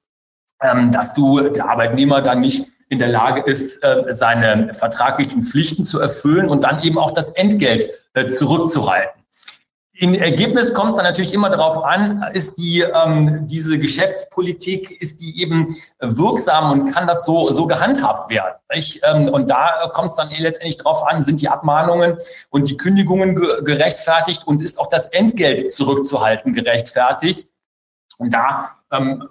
dass 0.60 1.14
du 1.14 1.48
der 1.48 1.68
Arbeitnehmer 1.68 2.20
dann 2.20 2.40
nicht 2.40 2.66
in 2.90 2.98
der 2.98 3.08
Lage 3.08 3.42
ist, 3.42 3.82
äh, 3.84 4.12
seine 4.12 4.74
vertraglichen 4.74 5.42
Pflichten 5.42 5.84
zu 5.84 6.00
erfüllen 6.00 6.48
und 6.48 6.64
dann 6.64 6.82
eben 6.82 6.98
auch 6.98 7.12
das 7.12 7.30
Entgelt 7.30 7.88
äh, 8.14 8.26
zurückzuhalten. 8.26 9.20
Im 9.92 10.14
Ergebnis 10.14 10.72
kommt 10.72 10.90
es 10.90 10.96
dann 10.96 11.04
natürlich 11.04 11.34
immer 11.34 11.50
darauf 11.50 11.84
an, 11.84 12.24
ist 12.32 12.56
die, 12.56 12.80
ähm, 12.80 13.46
diese 13.46 13.78
Geschäftspolitik, 13.78 14.98
ist 15.00 15.20
die 15.20 15.42
eben 15.42 15.76
wirksam 16.00 16.72
und 16.72 16.92
kann 16.92 17.06
das 17.06 17.26
so, 17.26 17.52
so 17.52 17.66
gehandhabt 17.66 18.30
werden. 18.30 18.54
Nicht? 18.74 19.02
Ähm, 19.04 19.28
und 19.28 19.50
da 19.50 19.90
kommt 19.92 20.08
es 20.08 20.16
dann 20.16 20.30
letztendlich 20.30 20.78
darauf 20.78 21.06
an, 21.06 21.22
sind 21.22 21.42
die 21.42 21.50
Abmahnungen 21.50 22.16
und 22.48 22.68
die 22.68 22.78
Kündigungen 22.78 23.36
ge 23.36 23.62
gerechtfertigt 23.62 24.46
und 24.46 24.62
ist 24.62 24.80
auch 24.80 24.88
das 24.88 25.08
Entgelt 25.08 25.72
zurückzuhalten 25.74 26.54
gerechtfertigt. 26.54 27.48
Und 28.16 28.32
da 28.32 28.70
ähm, 28.90 29.28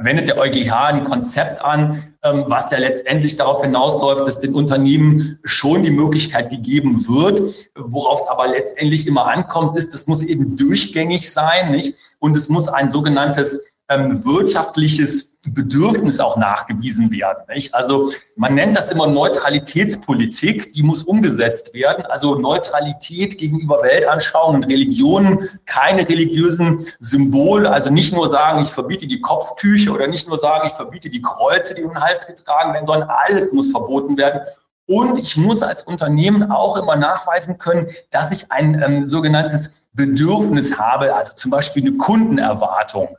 wendet 0.00 0.28
der 0.28 0.38
EuGH 0.38 0.72
ein 0.72 1.04
Konzept 1.04 1.62
an, 1.62 2.14
ähm, 2.22 2.44
was 2.46 2.70
ja 2.70 2.78
letztendlich 2.78 3.36
darauf 3.36 3.62
hinausläuft, 3.62 4.26
dass 4.26 4.40
den 4.40 4.54
Unternehmen 4.54 5.38
schon 5.44 5.82
die 5.82 5.90
Möglichkeit 5.90 6.50
gegeben 6.50 7.06
wird. 7.08 7.70
Worauf 7.74 8.22
es 8.22 8.28
aber 8.28 8.48
letztendlich 8.48 9.06
immer 9.06 9.26
ankommt, 9.26 9.78
ist, 9.78 9.94
das 9.94 10.06
muss 10.06 10.22
eben 10.22 10.56
durchgängig 10.56 11.30
sein, 11.30 11.70
nicht? 11.70 11.94
Und 12.18 12.36
es 12.36 12.48
muss 12.48 12.68
ein 12.68 12.90
sogenanntes 12.90 13.62
ähm, 13.88 14.24
wirtschaftliches 14.24 15.38
Bedürfnis 15.48 16.18
auch 16.18 16.36
nachgewiesen 16.36 17.12
werden. 17.12 17.44
Nicht? 17.48 17.74
Also 17.74 18.10
man 18.34 18.54
nennt 18.54 18.76
das 18.76 18.90
immer 18.90 19.06
Neutralitätspolitik, 19.06 20.72
die 20.72 20.82
muss 20.82 21.04
umgesetzt 21.04 21.72
werden. 21.72 22.04
Also 22.04 22.34
Neutralität 22.34 23.38
gegenüber 23.38 23.82
Weltanschauungen 23.82 24.64
und 24.64 24.70
Religionen, 24.70 25.48
keine 25.66 26.08
religiösen 26.08 26.86
Symbole, 26.98 27.70
also 27.70 27.90
nicht 27.90 28.12
nur 28.12 28.28
sagen, 28.28 28.62
ich 28.62 28.70
verbiete 28.70 29.06
die 29.06 29.20
Kopftücher 29.20 29.94
oder 29.94 30.08
nicht 30.08 30.28
nur 30.28 30.38
sagen, 30.38 30.66
ich 30.66 30.74
verbiete 30.74 31.08
die 31.08 31.22
Kreuze, 31.22 31.74
die 31.74 31.84
um 31.84 31.90
den 31.90 32.00
Hals 32.00 32.26
getragen 32.26 32.72
werden, 32.74 32.86
sondern 32.86 33.08
alles 33.08 33.52
muss 33.52 33.70
verboten 33.70 34.16
werden. 34.16 34.40
Und 34.88 35.18
ich 35.18 35.36
muss 35.36 35.62
als 35.62 35.82
Unternehmen 35.82 36.50
auch 36.50 36.76
immer 36.76 36.96
nachweisen 36.96 37.58
können, 37.58 37.88
dass 38.10 38.30
ich 38.30 38.50
ein 38.52 38.80
ähm, 38.82 39.08
sogenanntes 39.08 39.80
Bedürfnis 39.92 40.78
habe, 40.78 41.14
also 41.14 41.32
zum 41.34 41.50
Beispiel 41.50 41.82
eine 41.86 41.96
Kundenerwartung. 41.96 43.16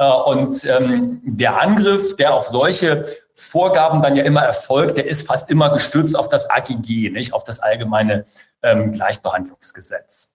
Äh, 0.00 0.10
und 0.24 0.66
ähm, 0.66 1.20
der 1.24 1.60
Angriff, 1.60 2.16
der 2.16 2.32
auf 2.32 2.46
solche 2.46 3.04
Vorgaben 3.34 4.00
dann 4.00 4.16
ja 4.16 4.24
immer 4.24 4.40
erfolgt, 4.40 4.96
der 4.96 5.06
ist 5.06 5.26
fast 5.26 5.50
immer 5.50 5.70
gestützt 5.70 6.16
auf 6.16 6.30
das 6.30 6.48
AGG, 6.48 7.10
nicht 7.10 7.34
auf 7.34 7.44
das 7.44 7.60
allgemeine 7.60 8.24
ähm, 8.62 8.92
Gleichbehandlungsgesetz. 8.92 10.34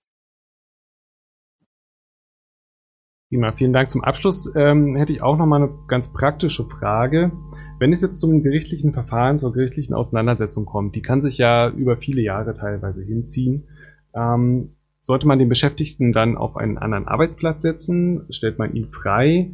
Prima, 3.30 3.54
vielen 3.54 3.74
Dank 3.74 3.90
zum 3.90 4.04
Abschluss. 4.04 4.54
Ähm, 4.56 4.96
hätte 4.98 5.14
ich 5.14 5.24
auch 5.24 5.36
noch 5.36 5.48
mal 5.48 5.64
eine 5.64 5.74
ganz 5.88 6.14
praktische 6.14 6.66
Frage. 6.66 7.32
Wenn 7.80 7.92
es 7.92 8.04
jetzt 8.04 8.20
zum 8.20 8.44
gerichtlichen 8.44 8.94
Verfahren, 8.94 9.40
zur 9.40 9.52
gerichtlichen 9.52 9.96
Auseinandersetzung 9.96 10.66
kommt, 10.66 10.96
die 10.96 11.02
kann 11.02 11.22
sich 11.22 11.40
ja 11.40 11.70
über 11.70 11.98
viele 11.98 12.22
Jahre 12.22 12.54
teilweise 12.54 13.04
hinziehen. 13.04 13.68
Ähm, 14.14 14.75
sollte 15.06 15.28
man 15.28 15.40
den 15.40 15.50
Beschäftigten 15.50 16.12
dann 16.12 16.36
auf 16.36 16.58
einen 16.58 16.80
anderen 16.80 17.08
Arbeitsplatz 17.08 17.62
setzen? 17.62 18.26
Stellt 18.30 18.58
man 18.58 18.74
ihn 18.74 18.88
frei? 18.88 19.54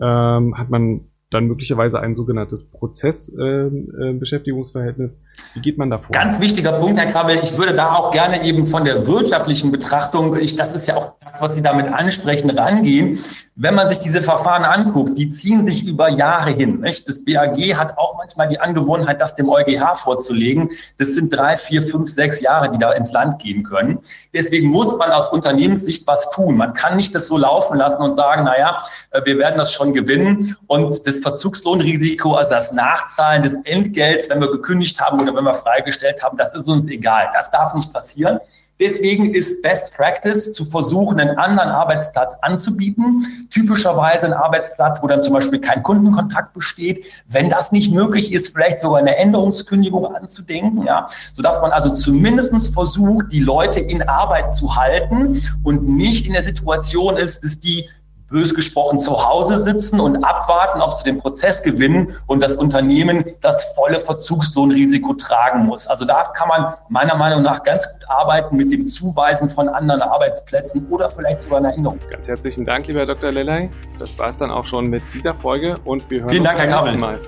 Ähm, 0.00 0.56
hat 0.56 0.70
man 0.70 1.08
dann 1.32 1.46
möglicherweise 1.46 1.98
ein 2.00 2.14
sogenanntes 2.14 2.70
Prozessbeschäftigungsverhältnis. 2.70 5.18
Ähm, 5.18 5.22
äh, 5.22 5.56
Wie 5.56 5.60
geht 5.60 5.76
man 5.78 5.90
da 5.90 5.98
vor? 5.98 6.12
Ganz 6.12 6.38
wichtiger 6.40 6.72
Punkt, 6.72 6.98
Herr 6.98 7.06
Krabbel. 7.06 7.40
Ich 7.42 7.58
würde 7.58 7.74
da 7.74 7.94
auch 7.94 8.12
gerne 8.12 8.44
eben 8.44 8.66
von 8.66 8.84
der 8.84 9.06
wirtschaftlichen 9.06 9.72
Betrachtung, 9.72 10.36
ich, 10.36 10.56
das 10.56 10.74
ist 10.74 10.88
ja 10.88 10.96
auch 10.96 11.14
das, 11.20 11.32
was 11.40 11.54
Sie 11.54 11.62
damit 11.62 11.86
ansprechen, 11.86 12.50
rangehen. 12.50 13.18
Wenn 13.54 13.74
man 13.74 13.90
sich 13.90 13.98
diese 13.98 14.22
Verfahren 14.22 14.64
anguckt, 14.64 15.18
die 15.18 15.28
ziehen 15.28 15.66
sich 15.66 15.86
über 15.86 16.08
Jahre 16.08 16.50
hin. 16.50 16.80
Nicht? 16.80 17.06
Das 17.06 17.22
BAG 17.22 17.58
hat 17.76 17.98
auch 17.98 18.16
manchmal 18.16 18.48
die 18.48 18.58
Angewohnheit, 18.58 19.20
das 19.20 19.36
dem 19.36 19.50
EuGH 19.50 19.96
vorzulegen. 19.96 20.70
Das 20.96 21.08
sind 21.08 21.36
drei, 21.36 21.58
vier, 21.58 21.82
fünf, 21.82 22.08
sechs 22.08 22.40
Jahre, 22.40 22.70
die 22.70 22.78
da 22.78 22.92
ins 22.92 23.12
Land 23.12 23.40
gehen 23.40 23.62
können. 23.62 23.98
Deswegen 24.32 24.68
muss 24.68 24.96
man 24.96 25.12
aus 25.12 25.28
Unternehmenssicht 25.28 26.06
was 26.06 26.30
tun. 26.30 26.56
Man 26.56 26.72
kann 26.72 26.96
nicht 26.96 27.14
das 27.14 27.26
so 27.26 27.36
laufen 27.36 27.76
lassen 27.76 28.00
und 28.00 28.16
sagen, 28.16 28.44
na 28.44 28.58
ja, 28.58 28.82
äh, 29.10 29.20
wir 29.26 29.36
werden 29.36 29.58
das 29.58 29.70
schon 29.70 29.92
gewinnen 29.92 30.56
und 30.66 31.06
das 31.06 31.16
Verzugslohnrisiko, 31.16 32.32
also 32.32 32.50
das 32.50 32.72
Nachzahlen 32.72 33.42
des 33.42 33.54
Entgelts, 33.64 34.30
wenn 34.30 34.40
wir 34.40 34.50
gekündigt 34.50 34.98
haben 34.98 35.20
oder 35.20 35.34
wenn 35.34 35.44
wir 35.44 35.52
freigestellt 35.52 36.22
haben, 36.22 36.38
das 36.38 36.54
ist 36.54 36.66
uns 36.68 36.88
egal. 36.88 37.28
Das 37.34 37.50
darf 37.50 37.74
nicht 37.74 37.92
passieren. 37.92 38.40
Deswegen 38.80 39.32
ist 39.32 39.62
Best 39.62 39.94
Practice 39.94 40.52
zu 40.52 40.64
versuchen, 40.64 41.20
einen 41.20 41.38
anderen 41.38 41.68
Arbeitsplatz 41.68 42.34
anzubieten. 42.42 43.46
Typischerweise 43.50 44.26
ein 44.26 44.32
Arbeitsplatz, 44.32 45.02
wo 45.02 45.06
dann 45.06 45.22
zum 45.22 45.34
Beispiel 45.34 45.60
kein 45.60 45.82
Kundenkontakt 45.82 46.52
besteht. 46.52 47.04
Wenn 47.28 47.48
das 47.48 47.70
nicht 47.70 47.92
möglich 47.92 48.32
ist, 48.32 48.48
vielleicht 48.48 48.80
sogar 48.80 48.98
eine 48.98 49.16
Änderungskündigung 49.16 50.14
anzudenken, 50.14 50.84
ja, 50.86 51.06
sodass 51.32 51.60
man 51.60 51.70
also 51.70 51.90
zumindestens 51.94 52.68
versucht, 52.68 53.26
die 53.30 53.40
Leute 53.40 53.80
in 53.80 54.02
Arbeit 54.02 54.52
zu 54.52 54.74
halten 54.74 55.42
und 55.62 55.86
nicht 55.86 56.26
in 56.26 56.32
der 56.32 56.42
Situation 56.42 57.16
ist, 57.16 57.44
dass 57.44 57.60
die 57.60 57.88
bös 58.32 58.54
gesprochen 58.54 58.98
zu 58.98 59.24
Hause 59.24 59.58
sitzen 59.58 60.00
und 60.00 60.24
abwarten, 60.24 60.80
ob 60.80 60.92
sie 60.94 61.04
den 61.04 61.18
Prozess 61.18 61.62
gewinnen 61.62 62.16
und 62.26 62.42
das 62.42 62.56
Unternehmen 62.56 63.24
das 63.40 63.74
volle 63.74 64.00
Verzugslohnrisiko 64.00 65.14
tragen 65.14 65.66
muss. 65.66 65.86
Also 65.86 66.04
da 66.04 66.24
kann 66.24 66.48
man 66.48 66.74
meiner 66.88 67.14
Meinung 67.14 67.42
nach 67.42 67.62
ganz 67.62 67.92
gut 67.92 68.08
arbeiten 68.08 68.56
mit 68.56 68.72
dem 68.72 68.86
Zuweisen 68.86 69.50
von 69.50 69.68
anderen 69.68 70.02
Arbeitsplätzen 70.02 70.88
oder 70.90 71.10
vielleicht 71.10 71.42
sogar 71.42 71.58
einer 71.58 71.74
Änderung. 71.74 71.98
Ganz 72.10 72.26
herzlichen 72.26 72.64
Dank, 72.64 72.86
lieber 72.86 73.06
Dr. 73.06 73.30
Lelay. 73.30 73.70
Das 73.98 74.18
war 74.18 74.30
es 74.30 74.38
dann 74.38 74.50
auch 74.50 74.64
schon 74.64 74.86
mit 74.86 75.02
dieser 75.14 75.34
Folge 75.34 75.76
und 75.84 76.10
wir 76.10 76.20
hören 76.20 76.30
Vielen 76.30 76.46
uns 76.46 76.56
Dank, 76.56 76.70
beim 76.70 76.82
nächsten 76.82 77.00
Mal. 77.00 77.20